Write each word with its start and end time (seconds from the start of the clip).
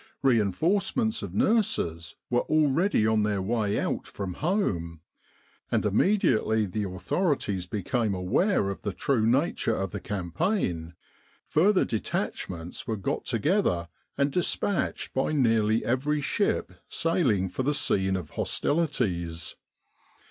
Rein 0.23 0.51
forcements 0.51 1.21
of' 1.21 1.35
nurses 1.35 2.15
were 2.31 2.41
already 2.49 3.05
on 3.05 3.21
their 3.21 3.39
way 3.39 3.79
out 3.79 4.07
from 4.07 4.33
home, 4.33 5.01
and 5.69 5.85
immediately 5.85 6.65
the 6.65 6.85
authorities 6.85 7.67
became 7.67 8.15
aware 8.15 8.71
of 8.71 8.81
the 8.81 8.93
true 8.93 9.27
nature 9.27 9.75
of 9.75 9.91
the 9.91 9.99
campaign, 9.99 10.95
further 11.45 11.85
de 11.85 11.99
tachments 11.99 12.87
were 12.87 12.97
got 12.97 13.25
together 13.25 13.89
and 14.17 14.31
dispatched 14.31 15.13
by 15.13 15.33
nearly 15.33 15.85
every 15.85 16.19
ship 16.19 16.73
sailing 16.89 17.47
for 17.47 17.61
the 17.61 17.75
scene 17.75 18.15
of 18.15 18.31
hostilities. 18.31 19.55